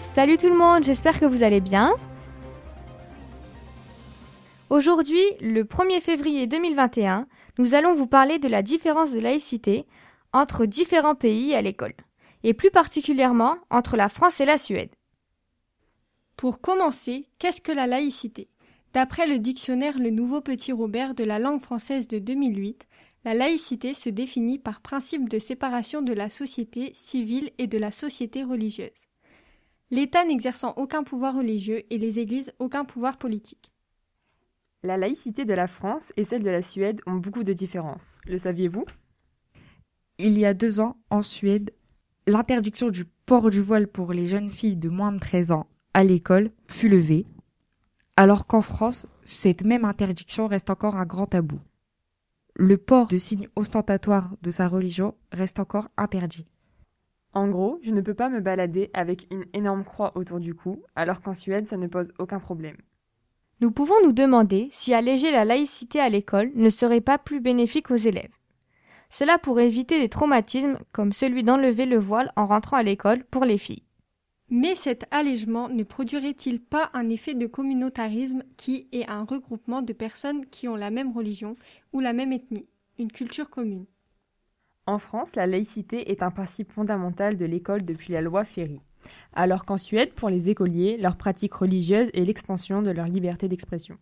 [0.00, 1.94] Salut tout le monde, j'espère que vous allez bien.
[4.70, 9.86] Aujourd'hui, le 1er février 2021, nous allons vous parler de la différence de laïcité
[10.32, 11.92] entre différents pays à l'école,
[12.42, 14.90] et plus particulièrement entre la France et la Suède.
[16.36, 18.48] Pour commencer, qu'est-ce que la laïcité?
[18.94, 22.86] D'après le dictionnaire Le Nouveau Petit Robert de la langue française de 2008,
[23.26, 27.90] la laïcité se définit par principe de séparation de la société civile et de la
[27.90, 29.09] société religieuse.
[29.90, 33.72] L'État n'exerçant aucun pouvoir religieux et les églises aucun pouvoir politique.
[34.82, 38.16] La laïcité de la France et celle de la Suède ont beaucoup de différences.
[38.26, 38.84] Le saviez-vous?
[40.18, 41.72] Il y a deux ans, en Suède,
[42.26, 46.04] l'interdiction du port du voile pour les jeunes filles de moins de 13 ans à
[46.04, 47.26] l'école fut levée,
[48.16, 51.60] alors qu'en France, cette même interdiction reste encore un grand tabou
[52.60, 56.46] le port de signes ostentatoires de sa religion reste encore interdit.
[57.32, 60.82] En gros, je ne peux pas me balader avec une énorme croix autour du cou,
[60.96, 62.76] alors qu'en Suède, ça ne pose aucun problème.
[63.60, 67.90] Nous pouvons nous demander si alléger la laïcité à l'école ne serait pas plus bénéfique
[67.90, 68.32] aux élèves.
[69.10, 73.44] Cela pourrait éviter des traumatismes comme celui d'enlever le voile en rentrant à l'école pour
[73.44, 73.82] les filles.
[74.48, 79.92] Mais cet allègement ne produirait-il pas un effet de communautarisme qui est un regroupement de
[79.92, 81.54] personnes qui ont la même religion
[81.92, 82.66] ou la même ethnie,
[82.98, 83.86] une culture commune?
[84.90, 88.80] En France, la laïcité est un principe fondamental de l'école depuis la loi Ferry,
[89.32, 93.98] alors qu'en Suède, pour les écoliers, leur pratique religieuse est l'extension de leur liberté d'expression.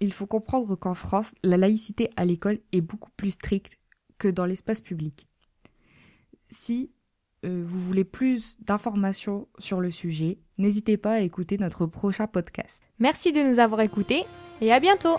[0.00, 3.78] Il faut comprendre qu'en France, la laïcité à l'école est beaucoup plus stricte
[4.18, 5.28] que dans l'espace public.
[6.48, 6.90] Si
[7.44, 12.82] euh, vous voulez plus d'informations sur le sujet, n'hésitez pas à écouter notre prochain podcast.
[12.98, 14.24] Merci de nous avoir écoutés
[14.60, 15.18] et à bientôt